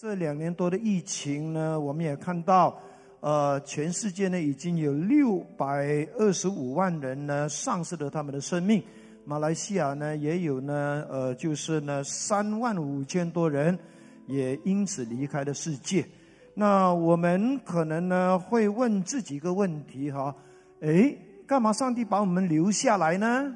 [0.00, 2.74] 这两年多的疫情呢，我们也看到，
[3.20, 8.82] 呃，全世界呢已经有六百二十五万人呢丧失了他们的生命。
[9.26, 13.78] 马来西亚呢也有呢，呃，就是呢三万五千多人
[14.26, 16.02] 也因此离开了世界。
[16.54, 20.34] 那我们可能呢会问自己一个问题哈，
[20.80, 21.14] 诶，
[21.46, 23.54] 干嘛上帝把我们留下来呢？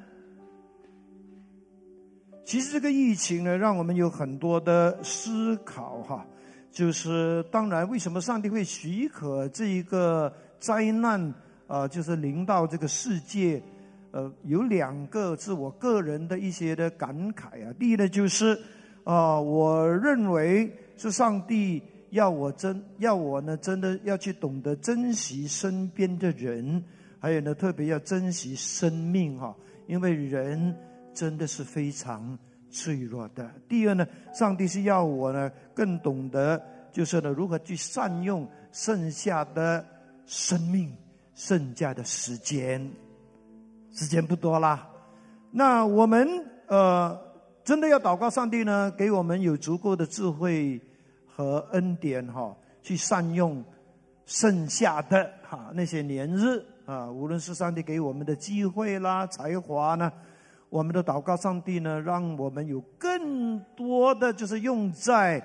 [2.45, 6.27] 其实这个疫情呢，让我们有很多的思考哈。
[6.75, 11.33] 就是当然，为什么上帝会许可这一个灾难
[11.69, 11.87] 啊？
[11.87, 13.63] 就是临到这个世界，
[14.11, 17.73] 呃，有两个是我个人的一些的感慨啊。
[17.79, 18.59] 第一呢，就是
[19.05, 26.83] 啊，我认为是上帝要我真要我呢，真的要去懂得珍惜身边的人，
[27.21, 29.55] 还有呢，特别要珍惜生命哈，
[29.87, 30.77] 因为人
[31.15, 32.37] 真的是非常。
[32.77, 33.49] 脆弱的。
[33.69, 39.85] 第二呢，上帝是要我呢更懂得，就是呢如何去善用剩下的
[40.27, 40.97] 生命、
[41.35, 42.91] 剩下的时间。
[43.93, 44.89] 时间不多啦，
[45.53, 46.29] 那我们
[46.67, 47.17] 呃
[47.63, 50.81] 真的要祷告上帝呢，给我们有足够的智慧
[51.27, 53.65] 和恩典哈，去善用
[54.27, 60.13] 剩下的哈那些年日啊，无论是上帝给我们的机会啦、才华呢。
[60.71, 65.41] 我们的祷告，上帝呢，让我们有更多的就是用在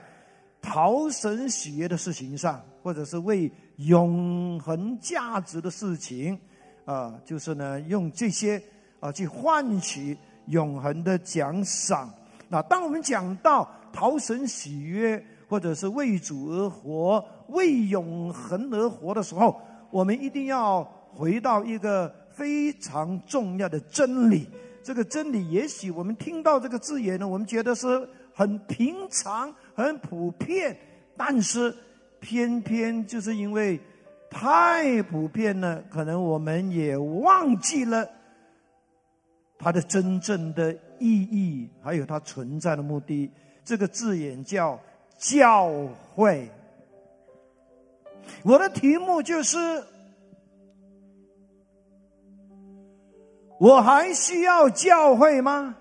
[0.62, 6.38] 讨神喜悦的事情上，或者是为永恒价值的事情，
[6.86, 8.62] 啊，就是呢，用这些
[9.00, 12.14] 啊去换取永恒的奖赏。
[12.48, 19.60] 那当我们讲到讨神喜悦，或者是为主而活、为永恒而活的时候，
[19.92, 24.48] 我们一定要回到一个非常重要的真理。
[24.84, 30.78] 这个真理，也许我们听到这个字眼呢，我们觉得是很平常、很普遍，
[31.18, 31.76] 但是
[32.20, 33.80] 偏偏就是因为
[34.30, 38.10] 太普遍了，可能我们也忘记了
[39.58, 43.32] 它的真正的意义，还有它存在的目的。
[43.64, 44.80] 这个字眼叫
[45.18, 45.70] 教
[46.14, 46.50] 会。
[48.44, 49.58] 我的题目就是。
[53.62, 55.76] 我还需要教会吗？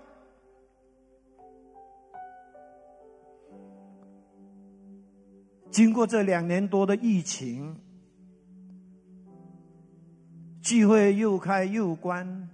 [5.71, 7.75] 经过这两年多的疫情，
[10.61, 12.49] 聚会又开又关，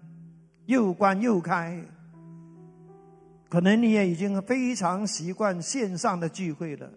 [0.66, 1.82] 又关又开，
[3.50, 6.92] 可能你也已经非常习惯线上的聚会了。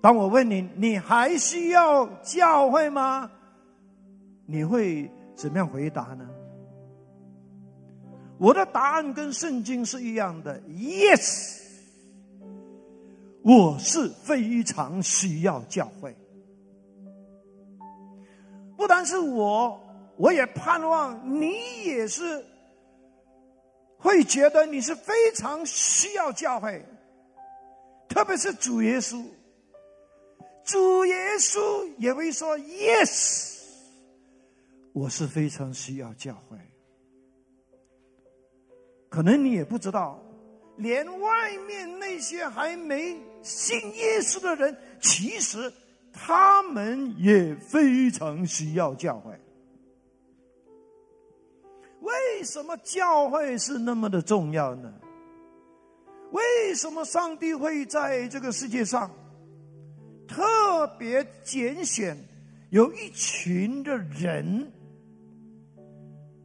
[0.00, 3.30] 当我问你，你还需要教会吗？
[4.46, 5.10] 你会？
[5.34, 6.28] 怎么样回答呢？
[8.38, 11.61] 我的答案跟圣经是一样的，yes，
[13.44, 16.16] 我是非常需要教会。
[18.76, 19.80] 不单是我，
[20.16, 22.44] 我也盼望你也是
[23.98, 26.84] 会觉得你是非常需要教会，
[28.08, 29.24] 特别是主耶稣，
[30.64, 33.60] 主耶稣也会说 yes。
[34.92, 36.58] 我是非常需要教会，
[39.08, 40.20] 可能你也不知道，
[40.76, 45.72] 连外面那些还没信耶稣的人，其实
[46.12, 49.32] 他们也非常需要教会。
[52.00, 54.92] 为什么教会是那么的重要呢？
[56.32, 59.10] 为什么上帝会在这个世界上
[60.26, 62.16] 特别拣选
[62.70, 64.72] 有一群的人？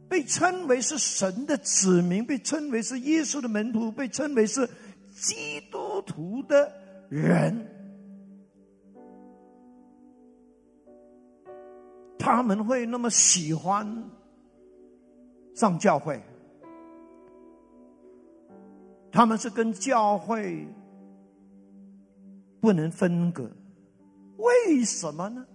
[0.08, 4.66] 被称为是神的子民，被称为是耶稣的门徒，被称为是
[5.14, 6.72] 基督徒的
[7.08, 7.66] 人，
[12.18, 13.86] 他们会那么喜欢
[15.54, 16.20] 上教会？
[19.10, 20.66] 他们是跟教会
[22.60, 23.50] 不能分割，
[24.36, 25.46] 为什么呢？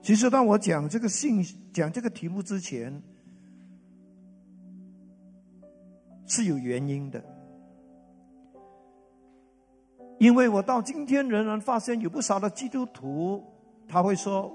[0.00, 3.02] 其实，当我讲这个信、讲这个题目之前，
[6.26, 7.22] 是有原因的。
[10.18, 13.42] 因为我到今天仍然发现有不少的基督徒，
[13.88, 14.52] 他会说：“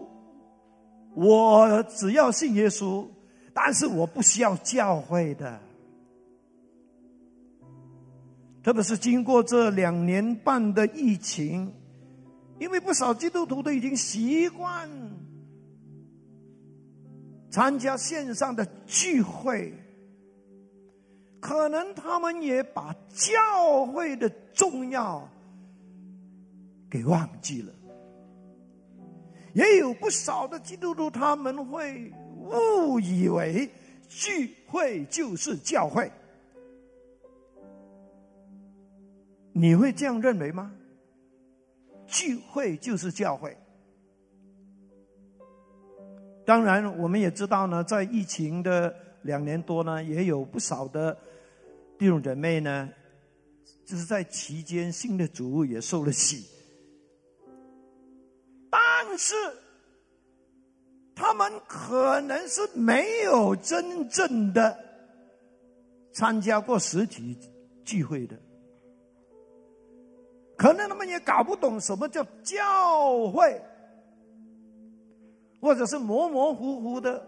[1.16, 3.08] 我只要信耶稣，
[3.54, 5.60] 但是我不需要教会的。”
[8.62, 11.74] 特别是经过这两年半的疫情，
[12.60, 14.90] 因为不少基督徒都已经习惯。
[17.50, 19.72] 参加线上的聚会，
[21.40, 25.30] 可能他们也把教会的重要
[26.94, 27.74] 给忘记了。
[29.54, 33.68] 也有不少的基督徒，他们会误以为
[34.08, 36.12] 聚会就是教会。
[39.54, 40.72] 你会这样认为吗？
[42.06, 43.58] 聚会就是教会。
[46.46, 48.94] 当然，我们也知道呢，在疫情的
[49.24, 51.18] 两年多呢，也有不少的
[51.98, 52.88] 弟兄姐妹呢，
[53.84, 56.46] 就是在期间信的主也受了洗。
[59.06, 59.36] 但是，
[61.14, 64.76] 他们可能是没有真正的
[66.14, 67.38] 参加过实体
[67.84, 68.40] 聚会的，
[70.58, 73.62] 可能他们也搞不懂什么叫教会，
[75.62, 77.28] 或者是模模糊糊的，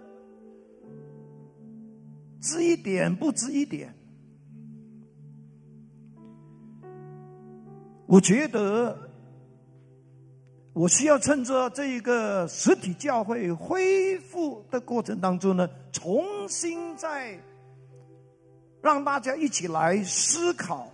[2.41, 3.93] 知一点不知一点。
[8.07, 9.04] 我觉得。
[10.75, 17.39] 我需要趁着这一个实体教会恢复的过程当中呢，重新再
[18.81, 20.91] 让大家一起来思考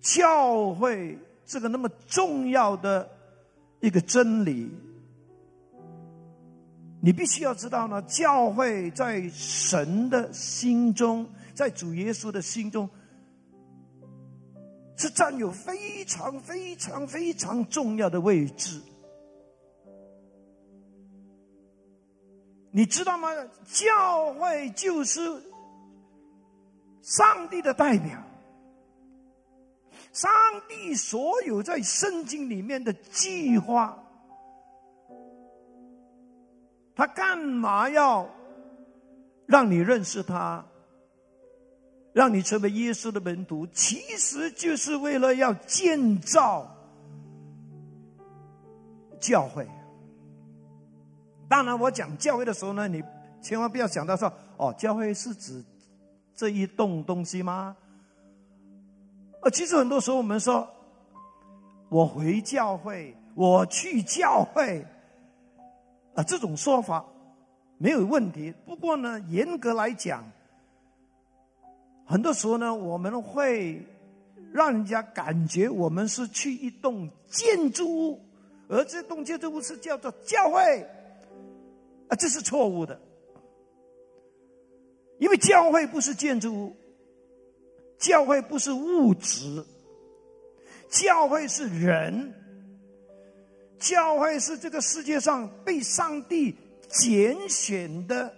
[0.00, 3.10] 教会这个那么重要的
[3.80, 4.70] 一个真理。
[7.02, 12.88] 你必须要知道呢，教会在神的心中，在主耶稣的心中。
[14.96, 18.80] 是占有非常非常非常重要的位置，
[22.70, 23.28] 你知道吗？
[23.66, 25.20] 教会就是
[27.02, 28.22] 上帝的代表，
[30.12, 30.30] 上
[30.66, 34.02] 帝所有在圣经里面的计划，
[36.94, 38.26] 他干嘛要
[39.46, 40.64] 让你认识他？
[42.16, 46.66] 让你成为耶稣的门徒，其实就是为了要建造
[49.20, 49.68] 教会。
[51.46, 53.04] 当然，我讲教会的时候呢，你
[53.42, 55.62] 千万不要想到说，哦，教会是指
[56.34, 57.76] 这一栋东西吗？
[59.42, 60.66] 呃，其实很多时候我们说，
[61.90, 64.86] 我回教会，我去教会，
[66.14, 67.04] 啊，这种说法
[67.76, 68.54] 没有问题。
[68.64, 70.24] 不过呢，严格来讲，
[72.06, 73.84] 很多时候呢，我们会
[74.52, 78.20] 让人家感觉我们是去一栋建筑物，
[78.68, 80.82] 而这栋建筑物是叫做教会，
[82.08, 83.00] 啊，这是错误的。
[85.18, 86.76] 因为教会不是建筑物，
[87.98, 89.64] 教会不是物质，
[90.88, 92.32] 教会是人，
[93.80, 96.54] 教会是这个世界上被上帝
[96.88, 98.32] 拣选的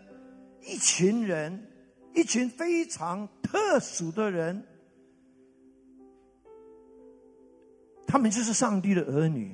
[0.62, 1.66] 一群人。
[2.14, 4.62] 一群非常特殊的人，
[8.06, 9.50] 他们就是上帝的儿女。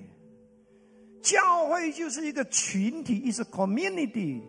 [1.23, 4.43] 教会就是一个群体，一个 community，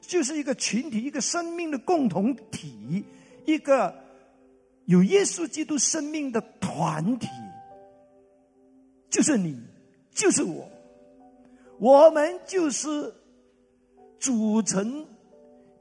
[0.00, 3.04] 就是一个群体，一个生命的共同体，
[3.44, 3.94] 一个
[4.84, 7.28] 有耶稣基督生命的团体。
[9.10, 9.60] 就是你，
[10.12, 10.68] 就是我，
[11.78, 13.12] 我们就是
[14.18, 15.06] 组成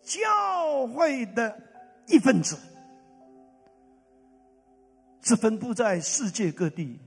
[0.01, 1.61] 教会的。
[2.05, 2.57] 一份子
[5.23, 6.99] 是分布在世界各地，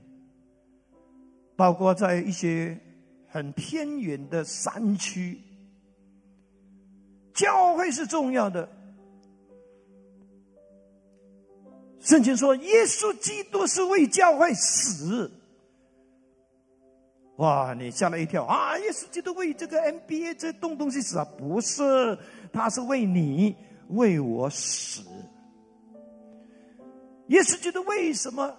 [1.55, 2.77] 包括在一些
[3.27, 5.39] 很偏远的山区。
[7.33, 8.67] 教会是重要的。
[11.99, 15.31] 圣经说，耶稣基督是为教会死。
[17.35, 18.75] 哇，你吓了一跳啊！
[18.79, 21.25] 耶稣基督为这个 NBA 这动东西死啊？
[21.37, 22.17] 不是，
[22.51, 23.55] 他是为你。
[23.89, 25.01] 为我死，
[27.27, 28.57] 耶稣基督为什么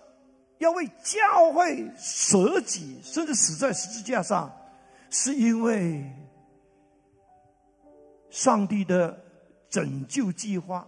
[0.58, 4.50] 要为教会舍己，甚至死在十字架上？
[5.10, 6.04] 是因为
[8.30, 9.18] 上帝的
[9.70, 10.86] 拯救计划，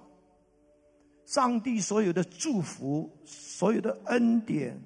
[1.25, 4.79] 上帝所有的祝福，所有的恩典，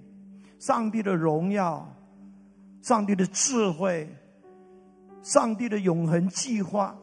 [0.61, 1.85] 上帝的荣耀，
[2.83, 4.09] 上帝的智慧，
[5.23, 6.97] 上帝的永恒计划。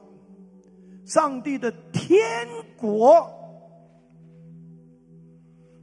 [1.03, 3.40] 上帝的天国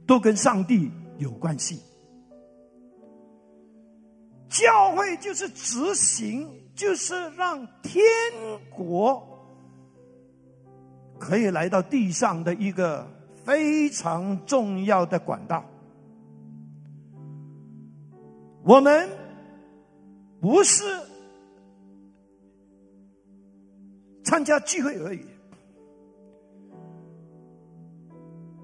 [0.09, 0.89] 都跟上帝
[1.19, 1.79] 有关系，
[4.49, 8.01] 教会就是执行，就是让天
[8.75, 9.23] 国
[11.19, 13.07] 可以来到地上的一个
[13.45, 15.63] 非常重要的管道。
[18.63, 19.07] 我们
[20.41, 20.83] 不是。
[24.23, 25.25] 参加聚会而已，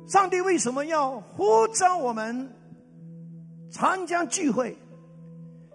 [0.07, 2.49] 上帝为什么要呼召我们
[3.71, 4.77] 参加聚会？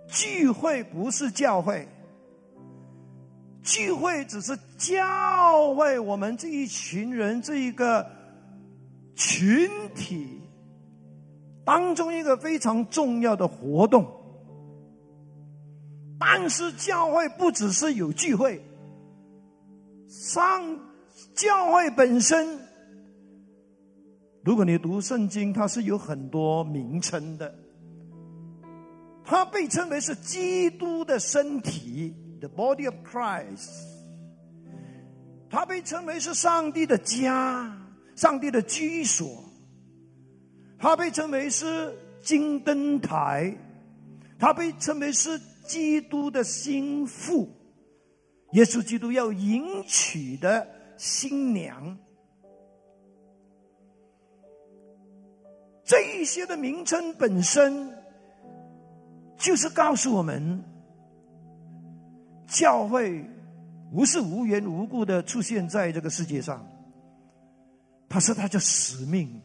[0.07, 1.87] 聚会不是教会，
[3.63, 8.07] 聚会只是教会我们这一群人这一个
[9.15, 10.41] 群体
[11.65, 14.07] 当中一个非常重要的活动。
[16.19, 18.61] 但是教会不只是有聚会，
[20.09, 20.79] 上
[21.35, 22.70] 教会本身。
[24.51, 27.55] 如果你读圣经，它是有很多名称的。
[29.25, 33.71] 它被称为是基督的身体，the body of Christ。
[35.49, 37.73] 它被称为是上帝的家，
[38.17, 39.45] 上帝的居所。
[40.81, 43.57] 它被称为是金灯台，
[44.37, 47.49] 它被称为是基督的心腹，
[48.55, 50.67] 耶稣基督要迎娶的
[50.97, 51.97] 新娘。
[55.91, 57.93] 这一些的名称本身，
[59.37, 60.63] 就是告诉我们，
[62.47, 63.29] 教会
[63.93, 66.65] 不是无缘无故的出现在这个世界上，
[68.09, 69.43] 它是它的使命，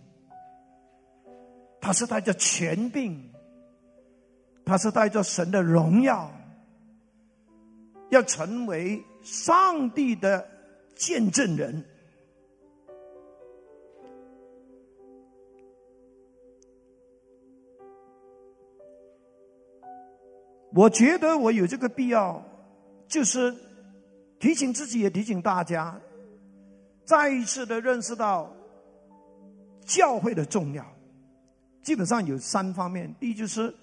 [1.82, 3.28] 它是它的权柄，
[4.64, 6.32] 它是带着神的荣耀，
[8.12, 10.48] 要成为上帝的
[10.94, 11.84] 见证人。
[20.76, 22.44] 我觉得我有这个必要，
[23.08, 23.56] 就是
[24.40, 25.98] 提醒自己，也提醒大家，
[27.06, 28.54] 再一次的认识到
[29.86, 30.86] 教会的重要。
[31.82, 33.74] 基本上有三方面：第一，就是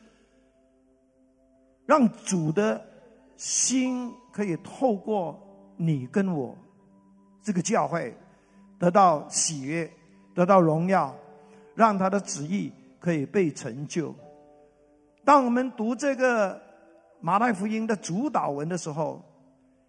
[1.87, 2.85] 让主的
[3.39, 5.41] 心可以透过
[5.79, 6.55] 你跟我
[7.43, 8.15] 这个教会
[8.79, 9.91] 得到喜悦，
[10.35, 11.17] 得到荣耀，
[11.75, 12.71] 让他的旨意
[13.01, 14.15] 可以被成就。
[15.25, 16.61] 当我们读这个。
[17.23, 19.25] 马太福音的主导文的时候，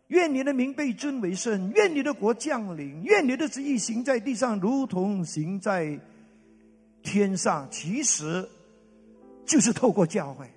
[0.08, 6.00] 愿你的名被尊为圣，愿你的国降临，愿你的旨意行在地上，如同行在
[7.02, 7.68] 天上。
[7.72, 8.48] 其实，
[9.46, 10.48] 就是透过教会，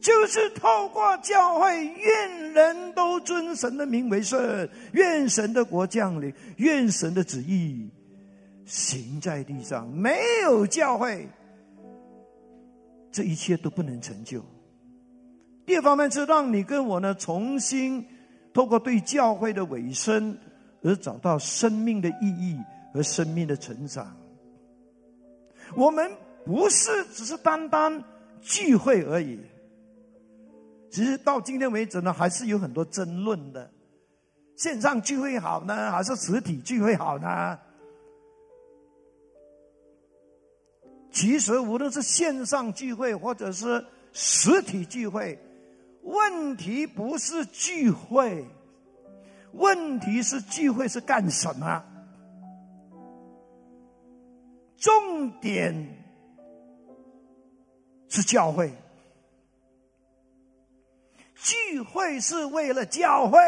[0.00, 7.90] 就是透过教会，愿人都尊神的名为圣，愿神的国降临，愿神的旨意
[8.64, 9.86] 行在地上。
[9.94, 11.28] 没有教会，
[13.12, 14.42] 这一切都不能成就。
[15.66, 18.06] 第二方面是让你跟我呢重新
[18.52, 20.36] 透过对教会的尾声
[20.82, 22.58] 而找到生命的意义
[22.92, 24.14] 和生命的成长。
[25.74, 26.10] 我们
[26.44, 28.04] 不是只是单单
[28.42, 29.40] 聚会而已。
[30.90, 33.68] 其实到今天为止呢，还是有很多争论的：
[34.56, 37.58] 线上聚会好呢，还是实体聚会好呢？
[41.10, 45.38] 其实无论是线上聚会或者是实体聚会。
[46.04, 48.44] 问题不是聚会，
[49.52, 51.82] 问题是聚会是干什么？
[54.76, 55.74] 重点
[58.08, 58.70] 是教会，
[61.34, 63.38] 聚会是为了教会，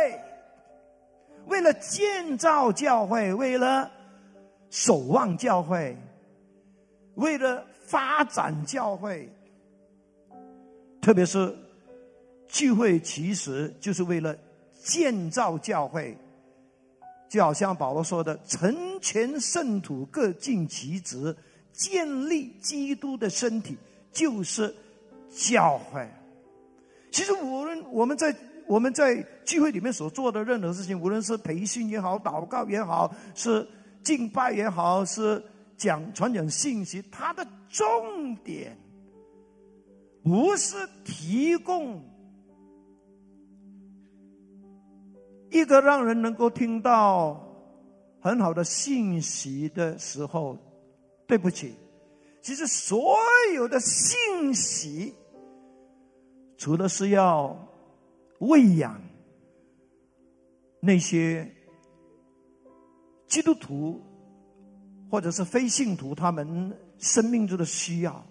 [1.47, 3.91] 为了建造教会，为了
[4.71, 5.95] 守望教会，
[7.17, 9.31] 为了发展教会，
[11.03, 11.55] 特别是。
[12.49, 14.37] 聚会其实就是为了
[14.83, 16.17] 建造教会，
[17.29, 21.37] 就好像保罗说的：“成全圣徒，各尽其职，
[21.73, 23.77] 建立基督的身体，
[24.13, 24.73] 就是
[25.31, 26.09] 教会。”
[27.11, 28.35] 其实，无论我们在
[28.67, 33.67] 我们在聚会里面所做的任何事情，无论是培训也好、祷告也好、是
[34.03, 35.43] 敬拜也好、是
[35.77, 38.77] 讲传讲信息，它的重点
[40.23, 42.03] 不是提供。
[45.51, 47.41] 一个让人能够听到
[48.21, 50.59] 很好的信息的时候，
[51.27, 51.75] 对不起，
[52.43, 53.17] 其实所
[53.55, 55.15] 有的信息，
[56.57, 57.57] 除了是要
[58.41, 59.01] 喂养
[60.81, 61.49] 那些
[63.29, 64.03] 基督徒
[65.09, 68.27] 或者是非信徒他们生命中的需要，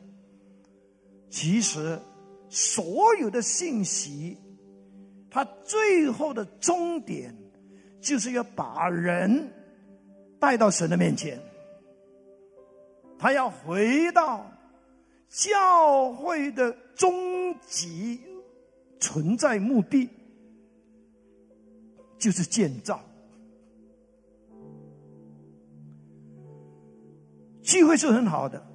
[1.30, 1.98] 其实
[2.50, 4.38] 所有的信息。
[5.36, 7.36] 他最后的终点，
[8.00, 9.52] 就是要把人
[10.40, 11.38] 带到神的面前。
[13.20, 14.50] 他要回到
[15.28, 18.22] 教会的终极
[18.98, 20.10] 存在目的，
[22.18, 23.02] 就是建造。
[27.62, 28.66] 聚会是很好的，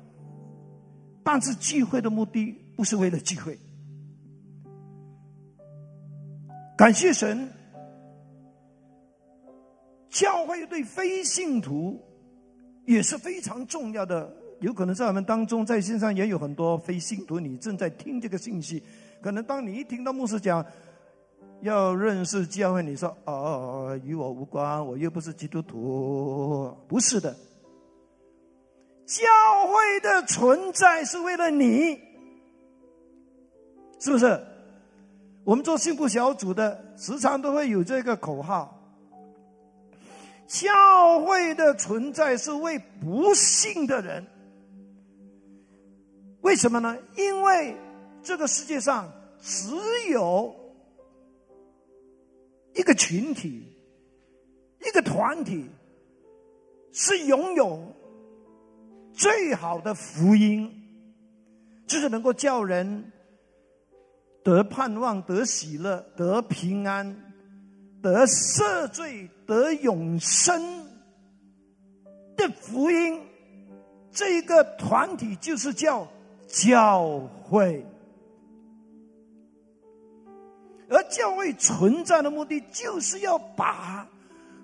[1.24, 3.58] 但是聚会的目的不是为了聚会。
[6.80, 7.46] 感谢神，
[10.08, 12.00] 教会对非信徒
[12.86, 14.34] 也是非常重要的。
[14.60, 18.82] 有可能在我们当中，在线上也有很多非信徒，你正在听这个信息。
[19.20, 20.64] 可能当你一听到牧师讲
[21.60, 27.36] 要认识教会，你说：“哦，与我无关，我又不是基督徒。”不是的。
[29.04, 29.26] 教
[29.66, 32.00] 会的存在是为了你，
[33.98, 34.46] 是不是？
[35.44, 38.78] 我们做幸福小组的，时常都会有这个口号：
[40.46, 44.26] 教会的存在是为不幸的人。
[46.42, 46.96] 为什么呢？
[47.16, 47.74] 因为
[48.22, 49.70] 这个世界上只
[50.10, 50.54] 有
[52.74, 53.64] 一个群体、
[54.86, 55.68] 一个团体
[56.92, 57.94] 是拥有。
[59.12, 60.70] 最好的福音，
[61.86, 63.12] 就是能够叫人
[64.42, 67.14] 得盼望、得喜乐、得平安、
[68.02, 70.62] 得赦罪、得永生
[72.36, 73.20] 的福音。
[74.12, 76.06] 这一个团体就是叫
[76.48, 77.86] 教会，
[80.88, 84.08] 而教会存在的目的，就是要把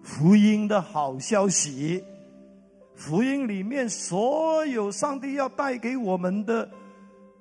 [0.03, 2.03] 福音的好消息。
[2.97, 6.69] 福音里面所有上帝要带给我们的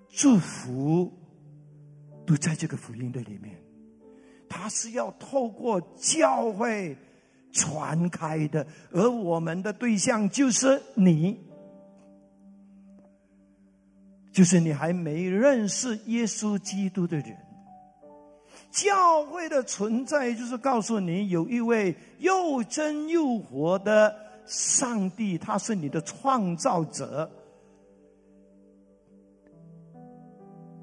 [0.09, 1.11] 祝福，
[2.25, 3.55] 都在这个福音的里面。
[4.49, 6.95] 它是要透过教会
[7.51, 11.39] 传开的，而我们的对象就是你，
[14.31, 17.35] 就是你还没认识耶稣基督的人。
[18.71, 24.23] 教会的存在，就是告诉你有一位又真又活的。
[24.47, 27.27] 上帝，他是你的创造者，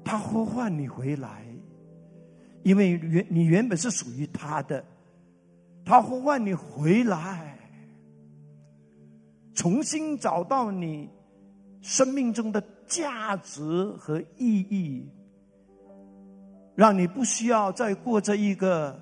[0.03, 1.45] 他呼唤你回来，
[2.63, 4.83] 因为原你原本是属于他的，
[5.85, 7.57] 他呼唤你回来，
[9.53, 11.09] 重新找到你
[11.81, 13.61] 生命中的价值
[13.97, 15.09] 和意义，
[16.75, 18.99] 让你不需要再过着一个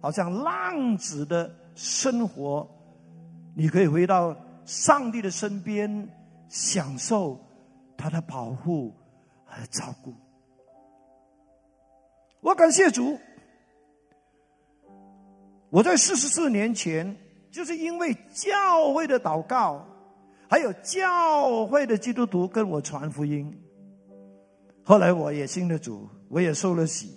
[0.00, 2.68] 好像浪子的生活。
[3.54, 6.08] 你可以回到上帝的身边，
[6.48, 7.40] 享受
[7.96, 8.94] 他的保护
[9.44, 10.14] 和照顾。
[12.46, 13.18] 我感谢主，
[15.68, 17.16] 我在四十四年前，
[17.50, 19.84] 就是因为教会的祷告，
[20.48, 23.52] 还有教会的基督徒跟我传福音，
[24.84, 27.10] 后来我也信了主，我也受了洗，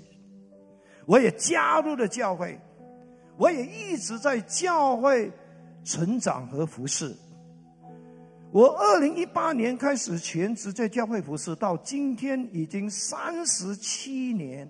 [1.06, 2.60] 我也加入了教会，
[3.38, 5.32] 我也一直在教会。
[5.86, 7.15] 成长和服侍。
[8.52, 14.70] 我二零一八年开始全职在教会服侍，到今天已经三十七年。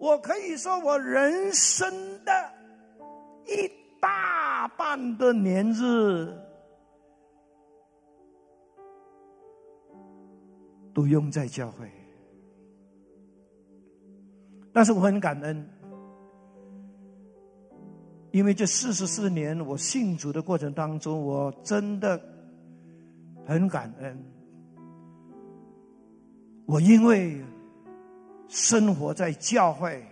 [0.00, 1.92] 我可以说，我人生
[2.24, 2.32] 的
[3.46, 6.34] 一大半的年日，
[10.94, 11.86] 都用在教会。
[14.72, 15.68] 但是我很感恩。
[18.32, 22.18] 因为这四十四年我信主的过程当中，我真的
[23.44, 24.24] 很感恩。
[26.64, 27.44] 我因为
[28.50, 30.04] 生活在教会，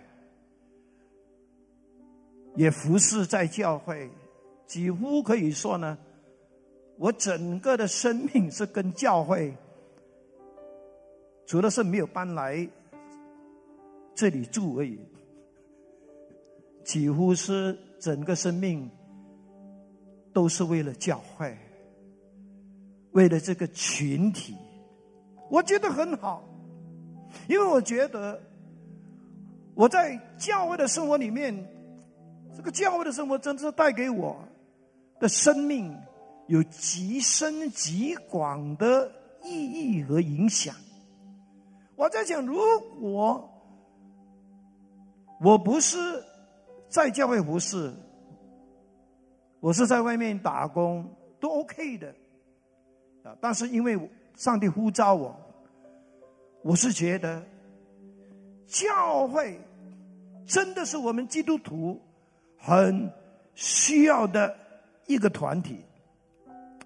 [2.57, 4.09] 也服侍在教会，
[4.67, 5.99] 几乎可以说呢，
[6.97, 9.55] 我整个的生命是跟教会，
[11.47, 12.67] 除了是没有搬来
[14.15, 14.99] 这里住而已，
[16.85, 17.77] 几乎是。
[18.01, 18.89] 整个生命
[20.33, 21.59] 都是为了教会，
[23.11, 24.55] 为了这个群体，
[25.51, 26.49] 我觉得很好，
[27.49, 28.41] 因为我觉得
[29.75, 31.55] 我在教会的生活里面，
[32.57, 34.37] 这个教会的生活真的是带给我
[35.19, 35.97] 的生命
[36.47, 39.11] 有极深极广的
[39.43, 40.75] 意义和影响。
[41.97, 42.57] 我在想，如
[43.01, 43.49] 果
[45.41, 45.97] 我不是。
[46.91, 47.93] 在教会服侍，
[49.61, 51.07] 我是在外面打工
[51.39, 52.09] 都 OK 的，
[53.23, 53.37] 啊！
[53.43, 55.39] 但是因为上帝呼召我，
[56.63, 57.43] 我是觉得
[58.67, 59.61] 教会
[60.47, 62.01] 真的是我们基督徒
[62.57, 63.11] 很
[63.55, 64.57] 需要的
[65.07, 65.85] 一个团体，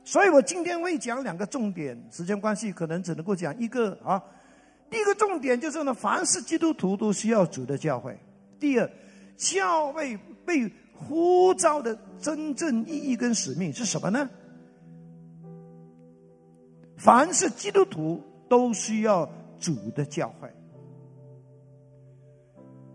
[0.05, 4.23] 所以我今天会讲两个重点，时间关系可能只能够讲一个啊。
[4.91, 8.19] 第一个重点就是呢，凡是基督徒都需要主的教会。
[8.59, 8.91] 第二。
[9.35, 14.31] 教会被呼召的真正意义跟使命是什么呢？
[16.97, 19.29] 凡是基督徒都需要
[19.63, 20.51] 主的教诲。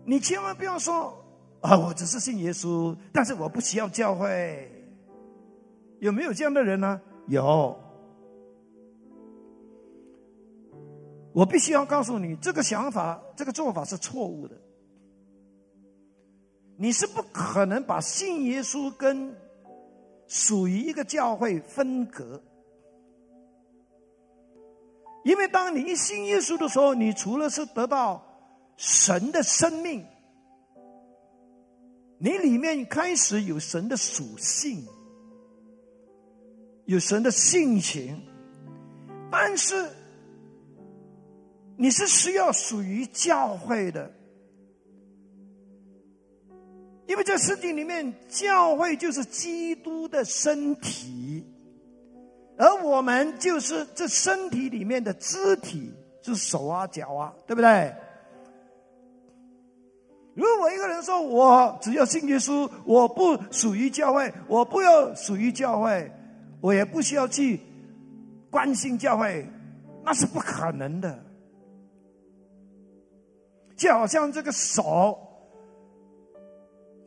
[0.04, 1.14] 你千万不要说
[1.60, 4.70] 啊，我只是信耶稣，但是我不需要教会。
[6.00, 7.00] 有没有这样的人呢？
[7.26, 7.76] 有。
[11.32, 14.56] 我必须要告诉你，这个想法、这个做法是错误的。
[16.76, 19.34] 你是不可能把信耶稣跟
[20.26, 22.40] 属于一个教会分隔，
[25.24, 28.24] 因为当你一信耶稣的时候，你除了是得到
[28.76, 30.04] 神的生命，
[32.18, 34.86] 你里面开始有神的属性，
[36.86, 38.20] 有神的性情，
[39.30, 39.90] 但是
[41.76, 44.10] 你是需要属于教会的。
[47.06, 51.42] 因为在圣经里面，教会就是基督的身体，
[52.58, 57.94] 而我们就是这身体里面的肢体，是手啊、脚啊，对不对？
[60.34, 66.10] 如果一个人说我只要信耶稣，我不属于教会，我不要属于教会，
[66.60, 67.60] 我也不需要去
[68.50, 69.48] 关心教会，
[70.04, 71.24] 那是不可能的。
[73.76, 75.27] 就好像这个手。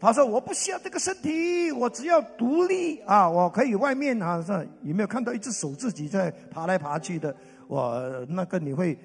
[0.02, 3.30] 他说：“我不需要这个身体，我只要独立啊！
[3.30, 7.36] 我可以外面啊，是有没有看到一只手自己在爬来爬去的？
[7.68, 8.98] 我那个你会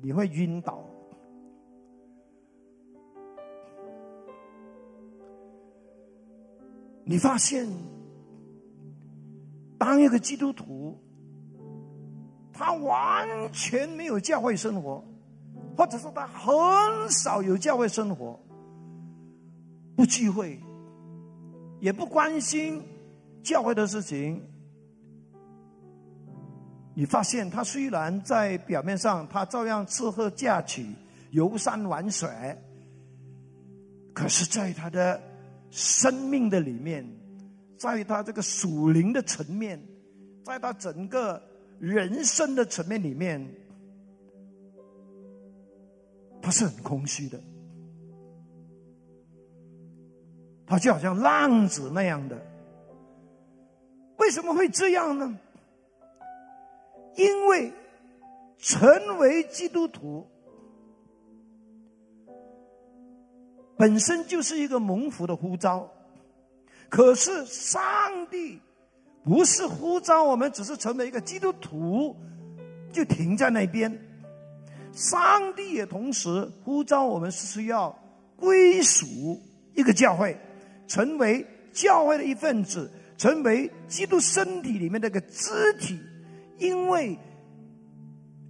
[0.00, 0.84] 你会晕倒。
[7.04, 7.66] 你发现，
[9.76, 10.96] 当一个基督徒，
[12.52, 15.04] 他完全没有教会生活，
[15.76, 18.38] 或者说他很少有教会生活。”
[19.98, 20.56] 不聚会，
[21.80, 22.80] 也不关心
[23.42, 24.40] 教会的事情。
[26.94, 30.86] 你发现他虽然在表面上，他照样吃喝嫁娶、
[31.32, 32.28] 游山玩水，
[34.14, 35.20] 可是，在他的
[35.72, 37.04] 生命的里面，
[37.76, 39.82] 在他这个属灵的层面，
[40.44, 41.42] 在他整个
[41.80, 43.44] 人生的层面里面，
[46.40, 47.42] 他是很空虚的。
[50.68, 52.36] 他就好像浪子那样的，
[54.18, 55.38] 为什么会这样呢？
[57.16, 57.72] 因为
[58.58, 60.26] 成为基督徒
[63.76, 65.90] 本身就是一个蒙福的呼召，
[66.88, 67.80] 可是上
[68.30, 68.60] 帝
[69.24, 72.14] 不是呼召我们，只是成为一个基督徒
[72.92, 73.98] 就停在那边，
[74.92, 77.96] 上帝也同时呼召我们是需要
[78.36, 79.40] 归属
[79.74, 80.38] 一个教会。
[80.88, 86.00] 成为教会的一份子，成为基督身体里面那个肢体，
[86.56, 87.16] 因为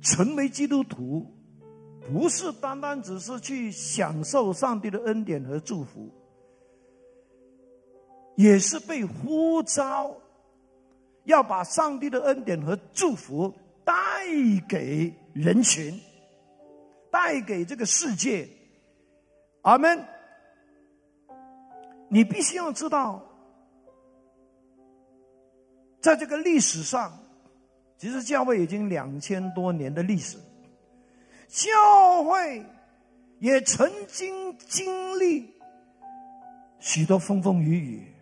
[0.01, 1.27] 成为基督徒，
[2.11, 6.09] 不是单单只是去享受上帝的恩典和祝福，
[8.37, 10.17] 也是被呼召，
[11.25, 13.53] 要把上帝的恩典和祝福
[13.85, 13.93] 带
[14.69, 16.01] 给人群，
[17.11, 18.49] 带给这个世界。
[19.63, 20.18] 阿门。
[22.09, 23.23] 你必须要知道，
[26.01, 27.19] 在这个历史上，
[27.99, 30.39] 其实教会已经两千多年的历史，
[31.49, 32.65] 教会
[33.41, 35.53] 也曾经经历
[36.79, 38.15] 许多风风雨雨，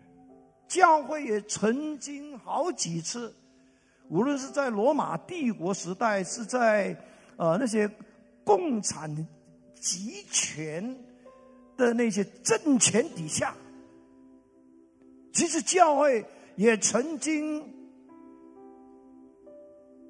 [0.67, 3.33] 教会也曾经好几次，
[4.09, 6.93] 无论是在罗马帝国时代，是在
[7.37, 7.89] 呃那些
[8.43, 9.15] 共产
[9.79, 10.97] 集权
[11.77, 13.55] 的那些政权底下。
[15.37, 17.63] 其实教会也曾经，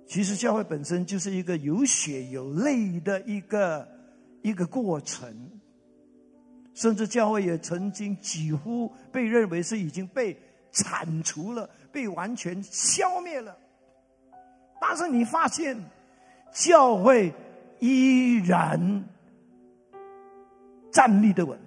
[0.06, 3.86] 其实教会本身就是一个有血有泪的一个
[4.42, 5.30] 一个过程，
[6.74, 10.34] 甚至教会也曾经几乎被认为是已经被
[10.72, 13.54] 铲除了、被完全消灭了。
[14.80, 15.78] 但是你发现，
[16.54, 17.34] 教会
[17.82, 19.04] 依然
[20.90, 21.60] 站立的稳，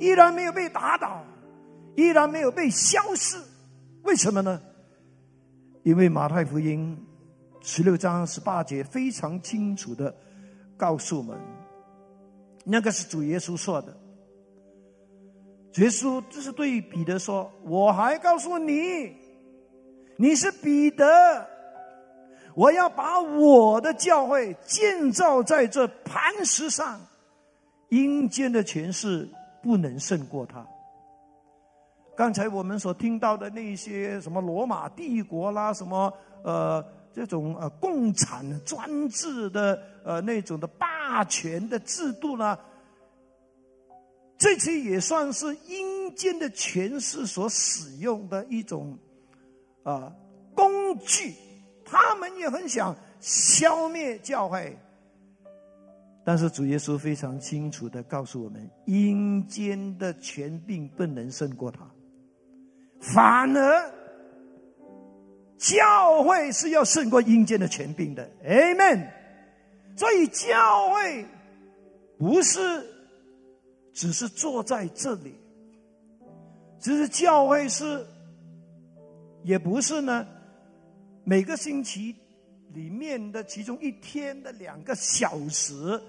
[0.00, 1.24] 依然没有被打倒。
[1.96, 3.36] 依然没有被消失，
[4.02, 4.60] 为什么呢？
[5.82, 6.98] 因为马太福音
[7.60, 10.14] 十六章十八节非常清楚的
[10.76, 11.38] 告诉我们，
[12.64, 13.96] 那个是主耶稣说的。
[15.76, 19.14] 耶稣就是对彼得说：“我还告诉你，
[20.16, 21.04] 你是彼得，
[22.54, 27.00] 我要把我的教会建造在这磐石上，
[27.88, 29.28] 阴间的权势
[29.62, 30.64] 不能胜过他。”
[32.16, 42.56] 刚才我们所听到的那些什么罗马帝国啦，什么呃这种呃共产专制的呃那种的霸权的制度呢，
[44.38, 48.96] 这些也算是阴间的权势所使用的一种
[49.82, 50.12] 啊
[50.54, 51.34] 工具，
[51.84, 54.78] 他们也很想消灭教会。
[56.26, 61.86] 但是主耶稣非常清楚的告诉我们，阴间的权柄不能胜过他，
[63.12, 63.92] 反而
[65.58, 68.28] 教会是要胜过阴间的权柄的。
[68.44, 69.08] Amen。
[69.96, 71.26] 所以教会
[72.18, 72.60] 不是
[73.92, 75.34] 只是坐在这里，
[76.80, 78.04] 只是教会是，
[79.42, 80.26] 也不是呢，
[81.24, 82.16] 每个星期
[82.72, 86.00] 里面的其中一天的两个小时。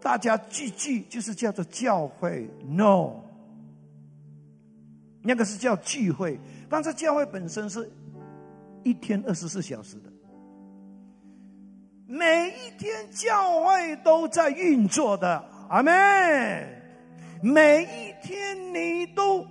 [0.00, 3.20] 大家聚聚就是叫做教会，no，
[5.22, 6.38] 那个是叫聚会。
[6.68, 7.90] 但是教会本身是
[8.82, 10.12] 一天二十四小时的，
[12.06, 16.66] 每一天教会都在运作的，阿妹，
[17.42, 19.46] 每一天你都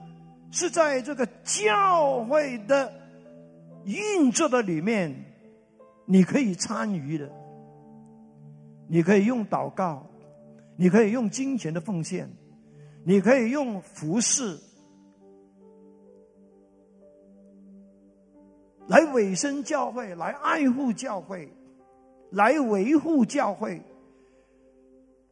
[0.51, 2.91] 是在这个教会的
[3.85, 5.13] 运作的里面，
[6.05, 7.31] 你可以参与的，
[8.89, 10.07] 你可以用祷告。
[10.77, 12.27] 你可以用金钱的奉献，
[13.05, 14.57] 你可以用服饰
[18.87, 21.47] 来委身教会，来爱护教会，
[22.31, 23.81] 来维护教会，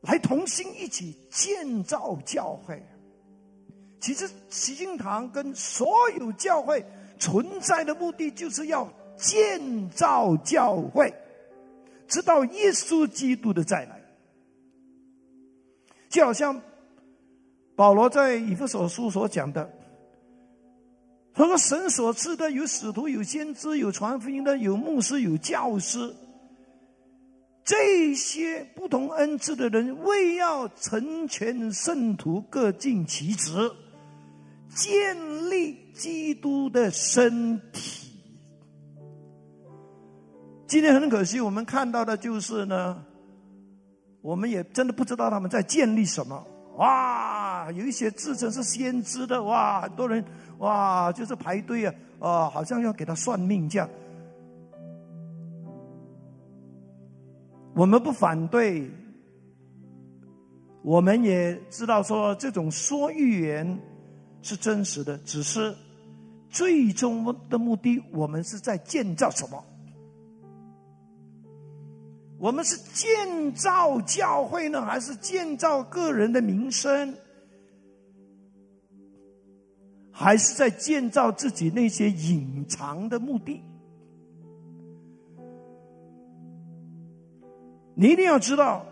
[0.02, 2.82] 来同心一起建造教会。
[4.00, 6.86] 其实，喜庆堂跟所有教会
[7.18, 11.14] 存在的目的，就是要建造教会，
[12.08, 14.02] 直到耶稣基督的再来。
[16.08, 16.60] 就好像
[17.76, 19.70] 保罗在以弗所书所讲的，
[21.40, 26.14] 他说：“神所赐的有使徒，有先知，有传福音的，有牧师，有教师。
[27.64, 33.72] 这些不同恩赐的人，为要成全圣徒，各尽其职，
[34.76, 38.10] 建立基督的身体。”
[40.68, 43.06] 今天很可惜，我们看到的就是呢。
[44.22, 46.46] 我们也真的不知道他们在建立什么。
[46.80, 50.24] 哇，有一些自称是先知的，哇，很多人
[50.60, 53.90] 哇，就是排队啊，啊，好像要给他算命这样。
[57.76, 58.90] 我们不反对，
[60.82, 63.80] 我们也知道说这种说预言
[64.42, 65.76] 是真实的，只是
[66.50, 69.64] 最终的目的，我们是在建造什么？
[72.40, 77.14] 我们是建造教会呢，还是建造个人的名声？
[80.12, 83.62] 还是在建造自己那些隐藏的目的？
[87.94, 88.86] 你一定要知道，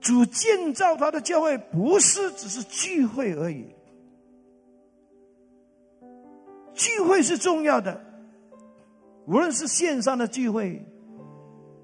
[0.00, 3.66] 主建造他的教会不是只是聚会而已，
[6.72, 8.02] 聚会是重要的，
[9.26, 10.82] 无论是线上的聚会。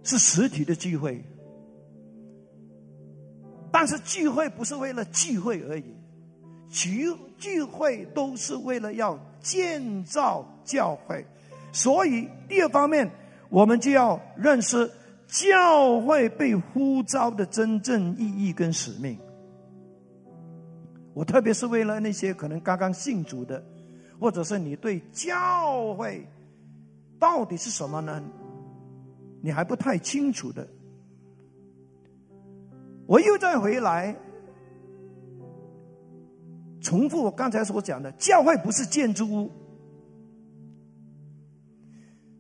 [0.03, 1.23] 是实体的聚会，
[3.71, 5.85] 但是聚会不是为了聚会而已，
[6.69, 7.07] 聚
[7.39, 11.25] 聚会都是为了要建造教会，
[11.73, 13.11] 所以第二方面，
[13.49, 14.91] 我们就要认识
[15.27, 19.19] 教会被呼召的真正意义跟使命。
[21.13, 23.63] 我特别是为了那些可能刚刚信主的，
[24.19, 26.27] 或者是你对教会
[27.19, 28.23] 到底是什么呢？
[29.43, 30.69] 你还不太清楚的，
[33.07, 34.15] 我又再回来
[36.83, 39.51] 重复我刚才所讲的：教会不是建筑物，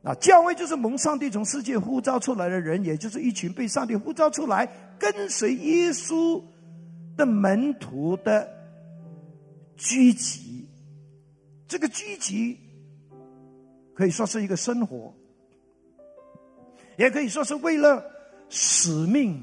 [0.02, 4.66] 啊，教会就是蒙上帝从世界呼召出来的人，也就是一群被上帝呼召出来
[4.98, 6.42] 跟随耶稣
[7.16, 8.48] 的门徒的
[9.76, 10.66] 聚集。
[11.68, 12.58] 这个聚集
[13.94, 15.14] 可以说是一个生活，
[16.96, 18.02] 也可以说是为了
[18.48, 19.40] 使命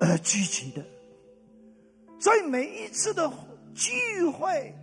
[0.00, 0.84] 而聚集的。
[2.18, 3.30] 在每一次的
[3.74, 4.74] 聚会，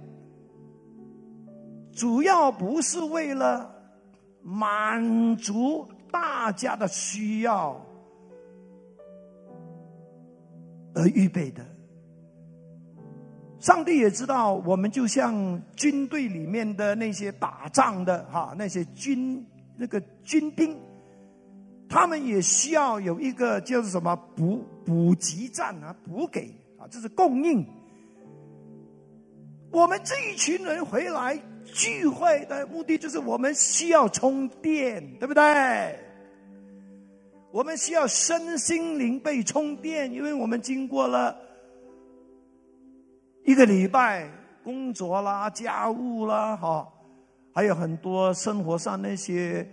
[1.92, 3.70] 主要不是为了
[4.42, 7.80] 满足大家的需要
[10.94, 11.66] 而预备的。
[13.60, 19.46] 上帝也知道，我们就像军队里面的那些打仗的哈，那些军
[19.76, 20.78] 那个军兵，
[21.90, 26.54] 他们也需要有一个叫做什么补补给站啊，补给。
[26.90, 27.66] 这是供应。
[29.72, 36.00] 我们这一群人回来聚会的目的，就是我们需要充电，对不对？
[37.52, 41.36] 我们需要身心灵被充电，因为我们经过了
[43.44, 44.30] 一个礼拜
[44.64, 46.88] 工作啦、家务啦，哈，
[47.54, 49.68] 还有很多生活上那些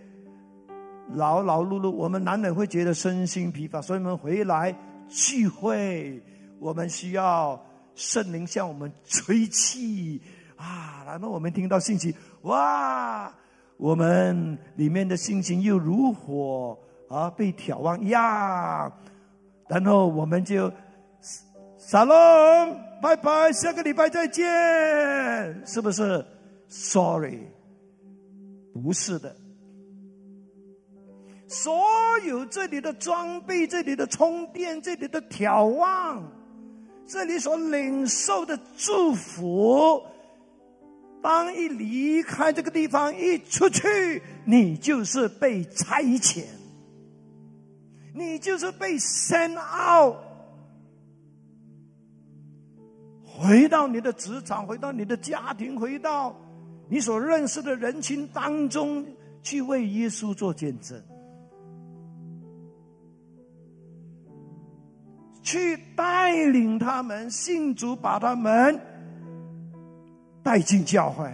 [1.11, 4.75] 劳劳碌碌，我们难免会觉得身心疲乏，所以我们回来
[5.09, 6.21] 聚会。
[6.63, 7.61] 我们需要
[7.97, 10.23] 圣灵向我们吹气
[10.55, 13.35] 啊，然后我们听到信息，哇，
[13.77, 18.93] 我们里面的心情又如火啊，被眺望呀，
[19.69, 20.73] 然后我们就
[21.77, 22.15] 撒龙，
[23.03, 24.47] 拜拜，下个礼拜再见，
[25.67, 26.25] 是不是
[26.69, 27.41] ？Sorry，
[28.73, 29.35] 不是的，
[31.49, 31.83] 所
[32.25, 36.41] 有这里的装备、这里的充电、这里的眺望。
[37.07, 40.03] 这里所领受的祝福，
[41.23, 46.45] 当一离开这个地方，一出去，你就是被差遣，
[48.15, 50.17] 你就是被 send out，
[53.25, 56.35] 回到你的职场，回到你的家庭，回到
[56.89, 59.05] 你所认识的人群当中，
[59.43, 61.03] 去为耶稣做见证。
[65.43, 68.81] 去带领他们信主，把他们
[70.41, 71.29] 带进教会，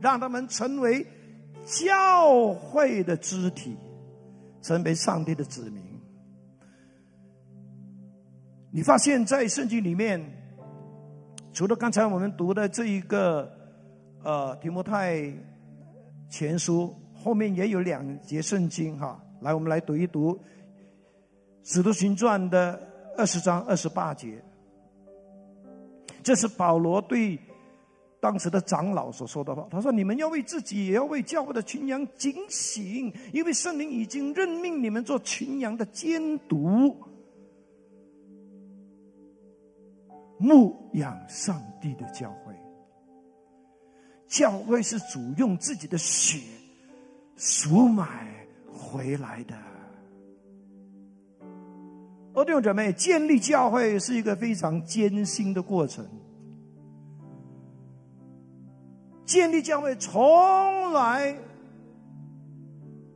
[0.00, 1.04] 让他们成为
[1.64, 3.76] 教会的肢体，
[4.62, 5.82] 成为上帝的子民。
[8.70, 10.24] 你发现，在圣经里面，
[11.52, 13.50] 除了刚才我们读的这一个
[14.22, 15.20] 呃提摩太
[16.28, 19.20] 前书，后面也有两节圣经哈。
[19.40, 20.34] 来，我们来读一读
[21.64, 22.89] 《使徒行传》的。
[23.20, 24.42] 二十章二十八节，
[26.22, 27.38] 这是保罗对
[28.18, 29.68] 当时的长老所说的话。
[29.70, 36.96] 他说：“你们要为自己，也要为教会的群羊警醒，因为圣灵已经任命你们做群羊的监督，
[40.38, 42.54] 牧养上帝的教会。
[44.26, 46.38] 教会是主用自己的血
[47.36, 49.54] 赎买回来的。”
[52.44, 56.06] 弟兄姊妹，建立教会是一个非常艰辛的过程。
[59.24, 61.36] 建立教会从来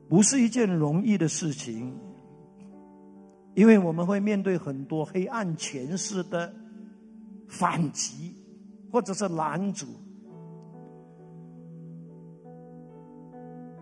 [0.09, 1.93] 不是一件容易的事情，
[3.55, 6.55] 因为我们会面对很多黑暗权势的
[7.49, 8.35] 反击，
[8.93, 9.87] 或者是拦阻。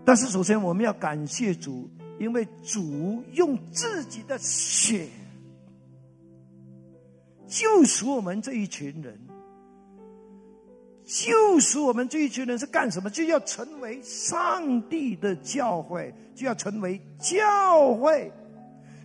[0.05, 5.07] 但是，首先我们要感谢主，因为主用自己的血。
[7.53, 9.21] 救赎我们这一群人，
[11.05, 13.11] 救赎我们这一群人是干什么？
[13.11, 18.33] 就要成为上帝的教会，就要成为教会，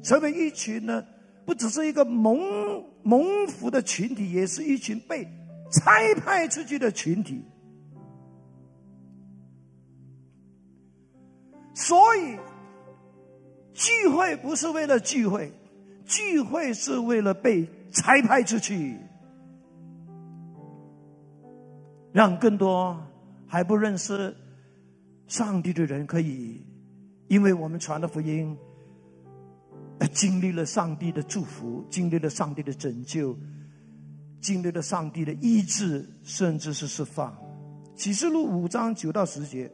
[0.02, 1.04] 成为一群呢，
[1.46, 5.28] 不只是一个蒙蒙福的群体，也是一群被
[5.70, 7.44] 差派出去的群体。
[11.74, 12.38] 所以，
[13.74, 15.52] 聚会不是为了聚会，
[16.06, 17.68] 聚会是为了被。
[17.92, 18.98] 才派出去，
[22.12, 22.98] 让更多
[23.48, 24.36] 还不认识
[25.28, 26.66] 上帝的人，可以
[27.28, 28.58] 因为我们传的福音，
[30.12, 33.36] 经历了上帝的祝福，经历了上帝的拯救，
[34.40, 37.36] 经历了上帝的医治，甚至是释放。
[37.96, 39.72] 启示录五章九到十节，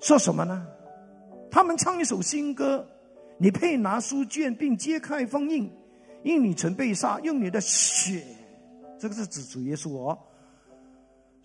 [0.00, 0.66] 说什么呢？
[1.50, 2.86] 他们唱一首新歌。
[3.42, 5.72] 你配拿书卷，并揭开封印，
[6.22, 8.22] 因你曾被杀，用你的血，
[8.98, 10.18] 这个是指主耶稣哦。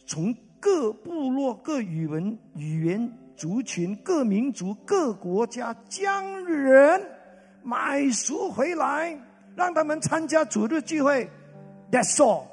[0.05, 7.01] 从各部落、各语文、语言、族群、各民族、各国家将人
[7.63, 9.17] 买赎回来，
[9.55, 11.29] 让他们参加主日聚会。
[11.89, 12.43] That's all，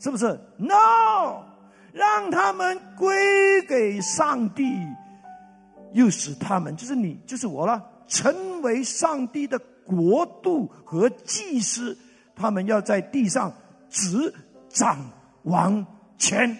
[0.00, 0.26] 是不是
[0.56, 1.44] ？No，
[1.92, 4.64] 让他们归给上帝，
[5.92, 11.96] 又使他们，就是你，就是我了，成为上帝的国度和祭司。
[12.34, 13.52] 他们要在地上
[13.88, 14.34] 执
[14.68, 15.10] 掌
[15.42, 15.84] 王
[16.16, 16.56] 权。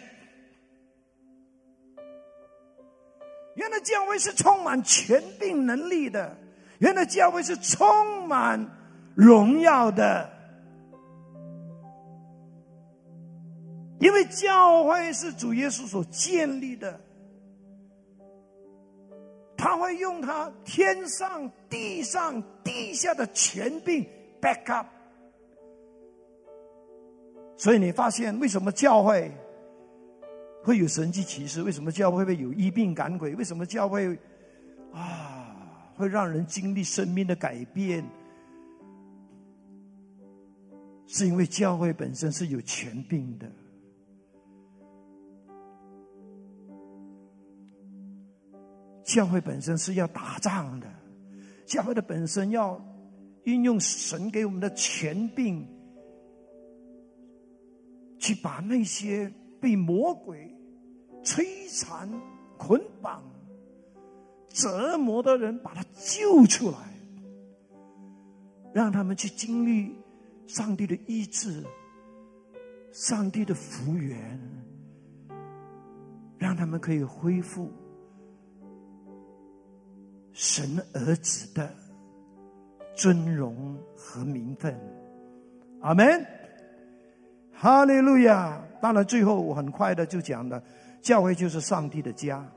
[3.54, 6.36] 原来教会是充满权柄能力的，
[6.78, 8.68] 原来教会是充满
[9.14, 10.30] 荣耀的，
[13.98, 17.00] 因为教会是主耶稣所建立的，
[19.58, 24.06] 他会用他天上、地上、地下的权柄
[24.40, 24.86] back up。
[27.56, 29.30] 所以你发现为什么教会？
[30.62, 31.62] 会有神迹奇事？
[31.62, 33.34] 为什么教会会有医病赶鬼？
[33.36, 34.16] 为什么教会
[34.92, 35.56] 啊
[35.96, 38.04] 会让人经历生命的改变？
[41.06, 43.50] 是因为教会本身是有权柄的，
[49.08, 50.86] 教会本身是要打仗的，
[51.64, 52.78] 教会的本身要
[53.44, 55.66] 运用神给我们的权柄，
[58.18, 60.54] 去把那些被魔鬼。
[61.24, 62.08] 摧残、
[62.56, 63.22] 捆绑、
[64.48, 66.78] 折磨的人，把他救出来，
[68.72, 69.94] 让他们去经历
[70.46, 71.62] 上帝的医治、
[72.92, 74.40] 上帝的福源，
[76.38, 77.70] 让他们可以恢复
[80.38, 81.68] 神儿子的
[82.94, 84.72] 尊荣和名分。
[85.80, 86.24] 阿门，
[87.52, 88.64] 哈利路亚！
[88.80, 90.62] 当然，最后我很快的就讲了。
[91.02, 92.48] 教会就是上帝的家，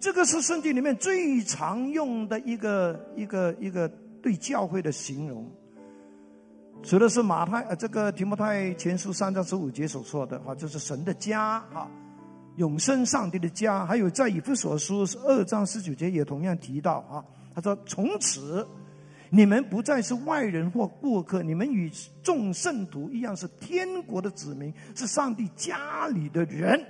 [0.00, 3.86] 这个是圣经里面最常用的一个一个一个
[4.22, 5.46] 对教会的形容。
[6.82, 11.90] 除了是马太呃这个提摩太前书三章十五节所说的哈，就是神的家哈，
[12.56, 17.24] 永生上帝的家，还有在以弗所书二章十九节也同样提到啊，
[17.54, 18.66] 他说从此。
[19.30, 21.90] 你们不再是外人或过客，你们与
[22.22, 26.80] 众圣徒一样，是天国的子民，是上帝家里的人。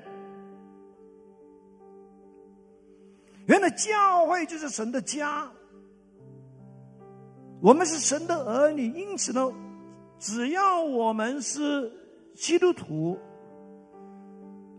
[3.47, 5.51] 原来教会就是神的家，
[7.62, 9.51] 我们是神的儿女，因此呢，
[10.19, 11.91] 只要我们是
[12.35, 13.19] 基督徒，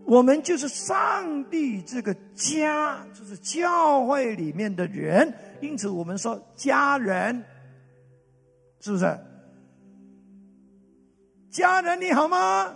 [0.06, 5.34] 我们就是上帝这个家，就是教会里面的人。
[5.62, 7.44] 因此，我们说家人。
[8.82, 9.20] 是不是？
[11.50, 12.72] 家人你好吗？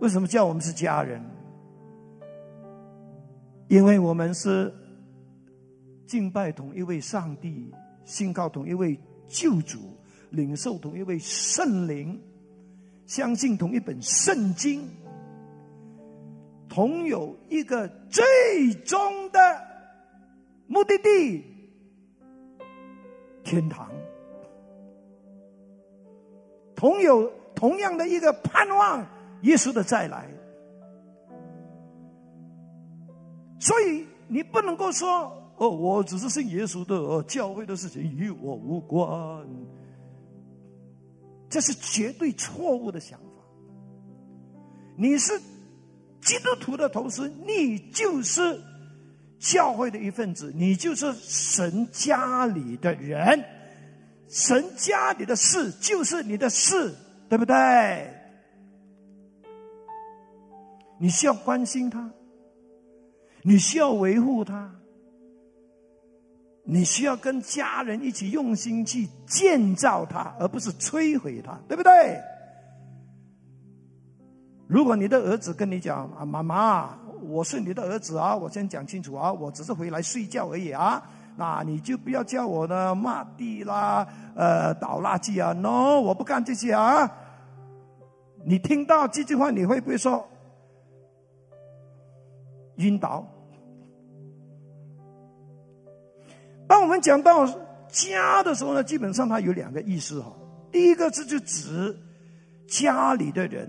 [0.00, 1.24] 为什么叫我们是家人？
[3.68, 4.72] 因为我们是
[6.06, 7.72] 敬拜同一位上帝，
[8.04, 9.96] 信靠同一位救主，
[10.30, 12.20] 领受同一位圣灵，
[13.08, 14.86] 相信同一本圣经，
[16.68, 18.22] 同有一个最
[18.84, 19.40] 终的
[20.66, 21.42] 目的地。
[23.42, 23.90] 天堂，
[26.76, 29.00] 同有同样的一个盼望，
[29.40, 30.28] 耶稣的再来。
[33.58, 39.08] 所以你不能够说哦，我只是信耶稣的，哦，教会的事情与我无关。
[41.48, 43.26] 这是绝对错误的想法。
[44.96, 45.38] 你是
[46.20, 48.60] 基督徒的同时，你就是。
[49.40, 53.40] 教会的一份子，你就是神家里的人，
[54.28, 56.92] 神家里的事就是你的事，
[57.28, 58.12] 对不对？
[60.98, 62.10] 你需要关心他，
[63.42, 64.74] 你需要维护他，
[66.70, 72.20] 你需要跟家人一起用心去建造它，而不是摧毁它，对不对？
[74.68, 76.98] 如果你的儿子跟你讲啊，妈妈。
[77.20, 78.34] 我是你的儿子啊！
[78.34, 79.32] 我先讲清楚啊！
[79.32, 81.02] 我只是回来睡觉而已啊！
[81.36, 84.06] 那你就不要叫我呢骂地啦，
[84.36, 87.10] 呃，倒垃圾啊！No，我不干这些啊！
[88.44, 90.26] 你听到这句话，你会不会说
[92.76, 93.26] 晕倒？
[96.68, 97.44] 当我们讲到
[97.88, 100.32] 家的时候呢，基本上它有两个意思哈。
[100.70, 101.96] 第一个是就指
[102.68, 103.68] 家里的人。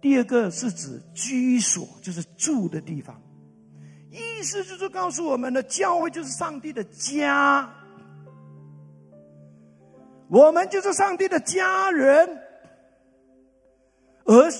[0.00, 3.18] 第二个是指居所，就是住的地方，
[4.10, 7.72] 意思就是告诉我们的教会就是上帝的家，
[10.28, 12.28] 我们就是上帝的家人，
[14.26, 14.52] 而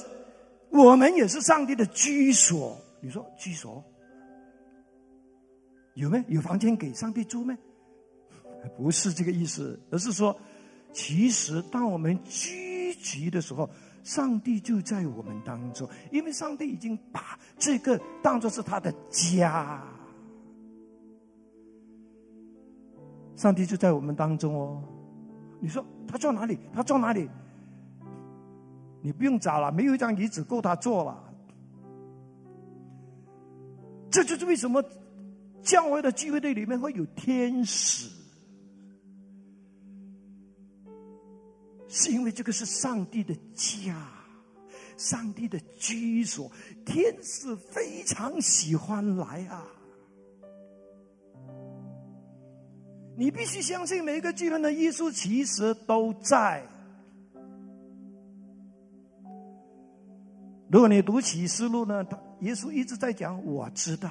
[0.70, 2.80] 我们也是上帝的居所。
[3.02, 3.84] 你说居所
[5.94, 7.56] 有没有房间给上帝住吗？
[8.76, 10.36] 不是这个意思，而是说，
[10.92, 13.68] 其实当我们聚集的时候，
[14.02, 19.82] 上帝就在我们当中，因为上帝已经把这个当作是他的家。
[23.36, 24.82] 上帝就在我们当中哦。
[25.60, 26.58] 你说他坐哪里？
[26.72, 27.28] 他坐哪里？
[29.02, 31.22] 你不用找了，没有一张椅子够他坐了。
[34.10, 34.82] 这就是为什么
[35.64, 38.08] 教会的聚会队里面会有天使，
[41.88, 44.06] 是因为这个是上帝的家，
[44.98, 46.52] 上帝的居所，
[46.84, 49.66] 天使非常喜欢来啊。
[53.16, 56.62] 你必须相信，每一个聚会的耶稣其实都在。
[60.68, 64.10] 如果你读启示录呢，他耶稣一直在讲：“我知道，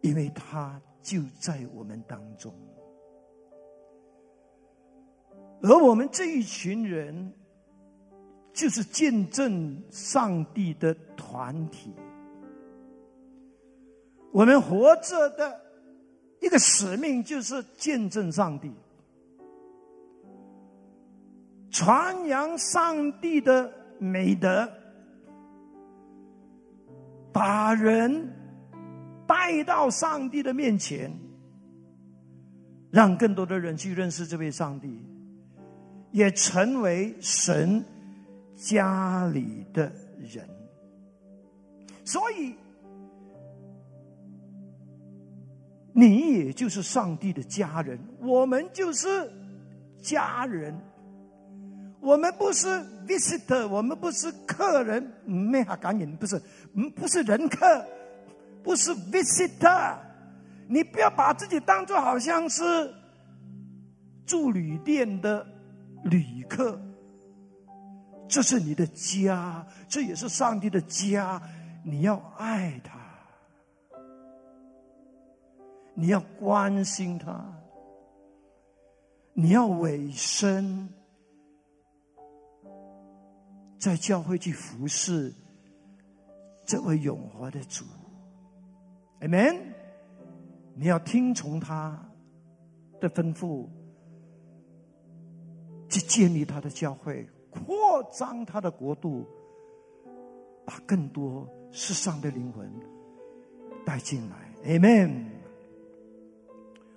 [0.03, 2.53] 因为他就在我们当中，
[5.63, 7.35] 而我们这一群人。
[8.53, 11.95] 就是见证上帝的团体，
[14.33, 15.61] 我们活着的
[16.41, 18.71] 一个使命就是见证上帝，
[21.71, 24.69] 传扬上帝的美德，
[27.33, 28.29] 把人
[29.27, 31.11] 带到上帝的面前，
[32.91, 35.03] 让更多的人去认识这位上帝，
[36.13, 37.85] 也成为神。
[38.63, 40.47] 家里的人，
[42.05, 42.55] 所以
[45.95, 49.33] 你也就是上帝的家人，我们就是
[50.03, 50.79] 家人。
[52.01, 52.67] 我们不是
[53.07, 56.41] visitor，我们不是客人，没哈赶紧不是，
[56.97, 57.87] 不是人客，
[58.63, 59.97] 不是 visitor。
[60.67, 62.63] 你不要把自己当做好像是
[64.25, 65.47] 住旅店的
[66.05, 66.81] 旅客。
[68.29, 71.43] 这是你的家，这也是上帝的家。
[71.83, 72.99] 你要爱他，
[75.95, 77.45] 你要关心他，
[79.33, 80.89] 你要委身
[83.81, 85.33] 在教会去服侍
[86.67, 87.85] 这位永活的主。
[89.21, 89.59] Amen。
[90.75, 91.99] 你要听从他
[93.01, 93.67] 的吩咐，
[95.89, 97.27] 去建立他的教会。
[97.51, 99.27] 扩张他的国度，
[100.65, 102.71] 把更多世上的灵魂
[103.85, 104.37] 带进来。
[104.67, 105.25] Amen。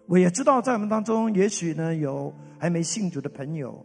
[0.05, 3.83] 我也知道，在我们当中，也许呢有还没信主的朋友，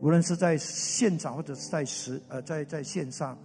[0.00, 3.36] 无论是在现场或者是在实呃在在线上，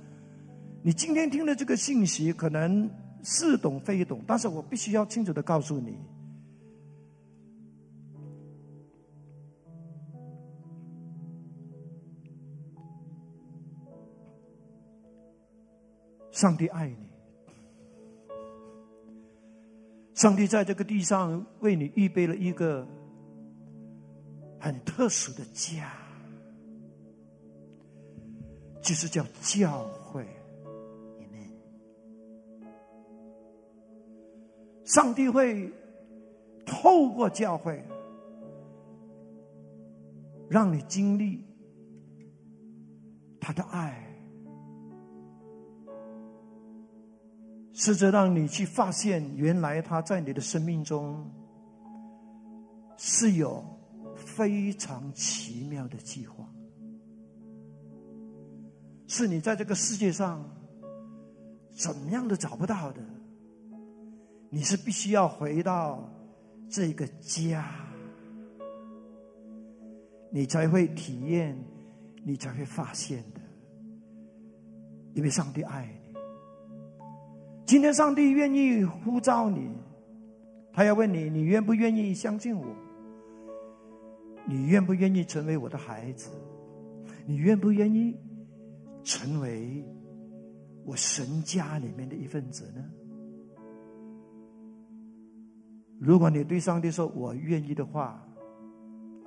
[0.83, 2.89] 你今天听的这个信息，可能
[3.23, 5.97] 似懂非懂，但是我必须要清楚的告诉你。
[16.31, 17.07] 上帝爱你，
[20.13, 22.85] 上帝在这个地上为你预备了一个
[24.59, 25.93] 很特殊的家，
[28.83, 30.23] 就是叫教会。
[34.85, 35.71] 上帝会
[36.65, 37.81] 透过教会，
[40.49, 41.43] 让你经历
[43.39, 43.97] 他的爱。
[47.71, 51.27] 试着让你去发现，原来他在你的生命中
[52.97, 53.65] 是有
[54.15, 56.47] 非常奇妙的计划，
[59.15, 60.43] 是你在这个世界上
[61.69, 62.99] 怎么样都找不到的。
[64.49, 66.09] 你是必须要回到
[66.67, 67.63] 这个家，
[70.31, 71.55] 你才会体验，
[72.23, 73.41] 你才会发现的，
[75.13, 76.17] 因为上帝爱你。
[77.67, 79.69] 今天，上帝愿意呼召你，
[80.73, 82.65] 他要问你：你愿不愿意相信我？
[84.47, 86.31] 你愿不愿意成为我的孩子？
[87.27, 88.17] 你愿不愿意
[89.03, 89.85] 成为
[90.85, 92.83] 我神家里面的一份子呢？
[95.99, 98.21] 如果你对上帝说“我愿意”的话，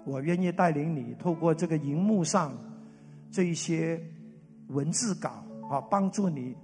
[0.05, 2.53] 我愿意带领你透过这个荧幕上
[3.31, 4.01] 这一些
[4.68, 6.57] 文字稿啊，帮助你。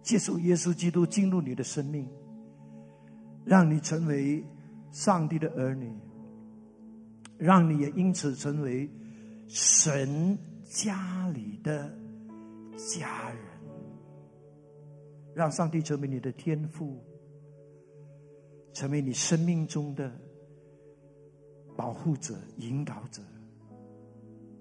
[0.00, 2.08] 接受耶稣基督进入你的生命，
[3.44, 4.42] 让你成为
[4.90, 5.92] 上帝的儿女。
[7.36, 8.88] 让你也因此成为
[9.48, 11.97] 神家里的
[12.78, 13.38] 家人，
[15.34, 17.02] 让上帝成为你的天赋，
[18.72, 20.10] 成为你生命中的
[21.76, 23.20] 保护者、引导者。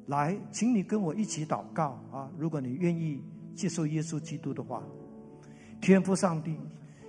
[0.07, 2.32] 来，请你跟我一起祷告啊！
[2.38, 3.22] 如果你愿意
[3.55, 4.84] 接受耶稣基督的话，
[5.80, 6.57] 天父上帝，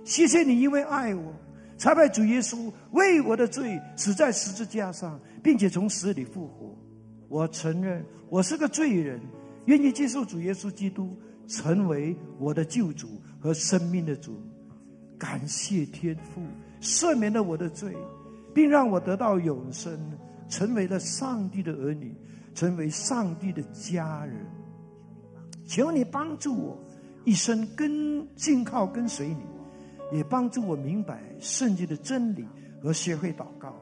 [0.03, 1.33] 谢谢你因为爱我。
[1.77, 6.77] 才派主耶稣为我的罪死在十字架上，并且从死里复活。
[7.29, 9.17] 我承认我是个罪人，
[9.69, 11.15] 愿意接受主耶稣基督
[11.47, 14.41] 成为我的救主和生命的主。
[15.15, 16.41] 感谢天父
[16.81, 17.95] 赦免了我的罪，
[18.51, 19.99] 并让我得到永生，
[20.47, 22.15] 成为了上帝的儿女，
[22.55, 24.43] 成为上帝的家人。
[25.67, 26.83] 求你帮助我
[27.23, 29.43] 一生跟紧靠跟随你。
[30.11, 32.43] 也帮助我明白圣经的真理
[32.81, 33.75] 和学会祷告，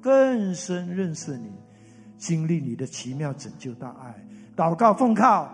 [0.00, 1.52] 更深认识你，
[2.16, 4.26] 经历你的奇妙拯救大爱。
[4.58, 5.48] 祷告奉靠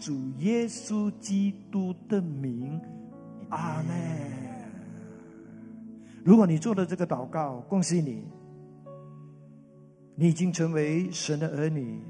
[0.00, 2.80] 主耶稣基督的名，
[3.48, 3.96] 阿门。
[6.24, 8.24] 如果你做了这个祷告，恭喜你，
[10.16, 12.02] 你已经成为神的儿女，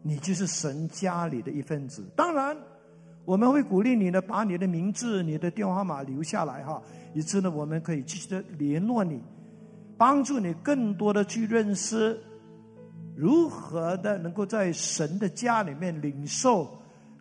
[0.00, 2.02] 你就是神家里的一份子。
[2.16, 2.56] 当然。
[3.26, 9.20] 我们会鼓励你呢，把你的名字、你的电话号码留下来哈，以致呢，我们可以继续的联络你，
[9.98, 12.18] 帮助你更多的去认识
[13.18, 16.72] 如何的能够在神的家里面领受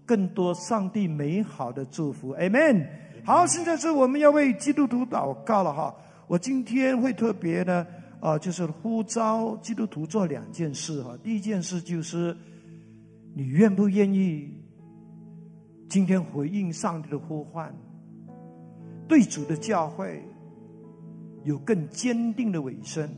[0.05, 2.35] 更多上帝美好的祝福。
[2.35, 2.87] Amen。
[3.25, 5.95] 好，现在是我们要为基督徒祷告了哈。
[6.27, 7.87] 我今天会特别呢，
[8.19, 11.17] 啊，就是呼召基督徒做两件事哈。
[11.23, 12.37] 第一件事就是，
[13.33, 14.53] 你愿不愿意？
[15.89, 17.75] 今天回应上帝的呼唤，
[19.07, 20.23] 对主的教会
[21.43, 23.09] 有更坚定的尾声。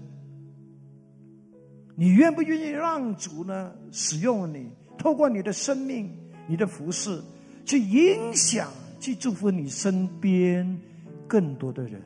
[1.99, 6.09] 你愿不愿意让主呢使用你，透过你的生命、
[6.47, 7.21] 你的服饰，
[7.65, 8.69] 去影响、
[9.01, 10.79] 去祝福你身边
[11.27, 12.01] 更多的人？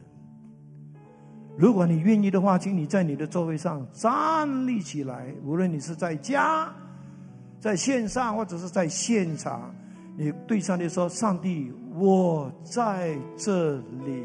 [1.56, 5.32] 如果你愿意的话，请你在你的座位上站立起来。
[5.46, 6.74] 无论你是在家、
[7.60, 9.72] 在线上，或者是在现场。
[10.18, 13.78] 你对上帝说：“上帝，我在这
[14.08, 14.24] 里，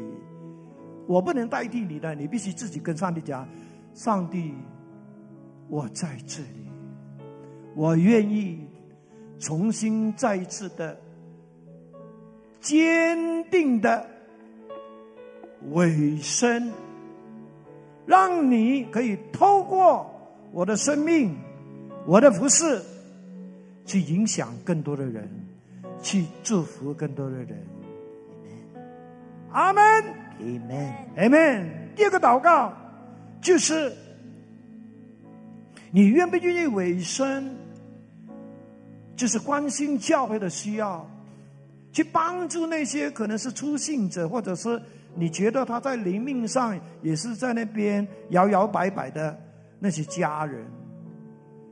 [1.05, 3.47] 我不能代替你的，你必须自己跟上帝讲：
[3.93, 4.55] 上帝，
[5.69, 6.69] 我在这里，
[7.75, 8.59] 我愿意
[9.39, 10.99] 重新再一次的
[12.59, 14.05] 坚定的
[15.71, 16.71] 委身，
[18.05, 20.11] 让你可以透过
[20.51, 21.37] 我的生命、
[22.05, 22.81] 我的服饰，
[23.85, 25.29] 去影响更多的人。”
[26.01, 27.57] 去祝福更多的人，
[29.51, 31.89] 阿门，阿门，阿门。
[31.93, 32.71] 第二个祷告
[33.41, 33.93] 就是，
[35.91, 37.55] 你愿不愿意委身，
[39.15, 41.09] 就是关心教会的需要，
[41.91, 44.81] 去帮助那些可能是出信者，或者是
[45.15, 49.39] 你觉得他在灵命上也是在那边摇摇摆摆的
[49.79, 50.65] 那些家人，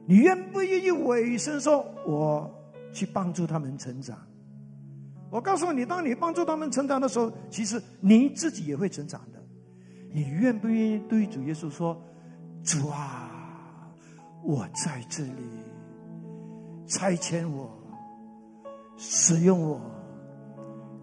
[0.06, 2.54] 你愿不愿意委身说，我？
[2.94, 4.18] 去帮助他们成长。
[5.30, 9.44] 我告诉你，当你帮助他们成长的时候，其实你自己也会成长的。
[10.12, 12.02] 你愿不愿意对主耶稣说
[12.64, 13.27] ：“主啊，
[14.44, 15.66] 我在这里，
[16.88, 17.70] 差遣我，
[18.96, 19.82] 使用我，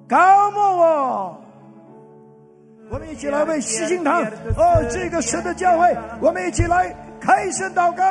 [0.09, 1.41] 高牧我。”
[2.91, 6.95] 我们一起来为西京堂哦，这个神的教会，我们一起来。
[7.25, 8.05] 开声祷告，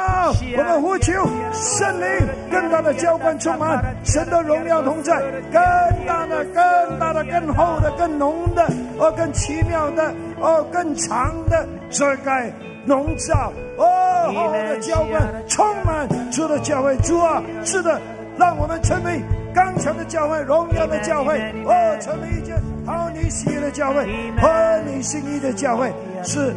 [0.58, 1.14] 我们呼求
[1.54, 5.62] 圣灵更大的浇灌充满，神的荣耀同在，更
[6.08, 10.12] 大的、更大的、更厚的、更浓的，哦，更奇妙的，
[10.42, 12.52] 哦，更长的遮盖
[12.88, 18.02] 笼罩，哦，厚的浇灌充满主的教会，主啊，是的，
[18.36, 19.22] 让我们成为
[19.54, 24.08] 刚强的教会，荣耀的教会，哦，成为一件好你喜悦的教会，
[24.42, 25.94] 合你心意的教会，
[26.24, 26.52] 是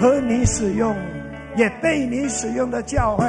[0.00, 0.94] 和你使用。
[1.56, 3.26] 也被你使用的教会，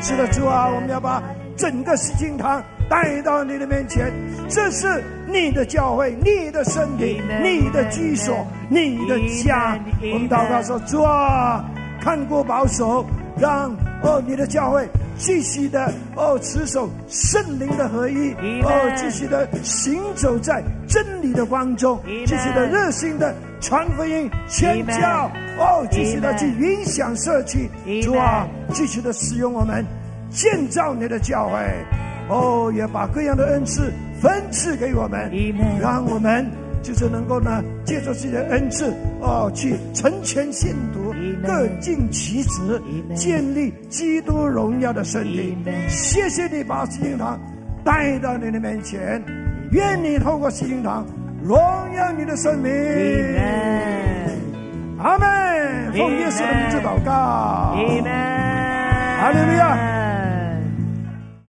[0.00, 1.22] 是的，主啊，我们要把
[1.56, 4.12] 整个西经堂带到你的面前。
[4.48, 9.78] 这是你的教会，你的身体，你的居所，你的家。
[10.12, 11.64] 我们祷告说：主啊，
[12.00, 13.04] 看过保守，
[13.38, 13.70] 让
[14.02, 23.34] 哦你的教会继续的哦持守圣灵的合一，哦继续的行走在真理的光中，继续的热心的。
[23.64, 27.70] 传福音、宣教，哦，继续的去影响社区，
[28.02, 29.86] 主啊，继续的使用我们，
[30.30, 31.54] 建造你的教会，
[32.28, 35.30] 哦，也把各样的恩赐分赐给我们，
[35.80, 36.44] 让我们
[36.82, 41.01] 就是能够呢，借着自己的恩赐，哦，去成全信徒，
[41.46, 42.80] 各尽其职，
[43.14, 45.56] 建立基督荣耀的身体。
[45.88, 47.38] 谢谢你把心灵堂
[47.84, 49.22] 带到你的面前，
[49.70, 51.06] 愿你透过心灵堂
[51.42, 51.58] 荣
[51.96, 52.72] 耀你的生命。
[54.98, 55.92] 阿门。
[55.92, 57.12] 奉耶稣的名字祷告。
[57.12, 58.04] 阿门。
[59.20, 60.01] 哈利路亚。